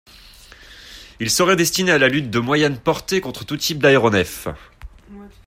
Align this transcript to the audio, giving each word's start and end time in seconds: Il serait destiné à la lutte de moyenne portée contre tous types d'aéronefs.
Il 1.19 1.29
serait 1.29 1.55
destiné 1.55 1.91
à 1.91 1.99
la 1.99 2.07
lutte 2.07 2.31
de 2.31 2.39
moyenne 2.39 2.79
portée 2.79 3.21
contre 3.21 3.45
tous 3.45 3.57
types 3.57 3.77
d'aéronefs. 3.83 4.47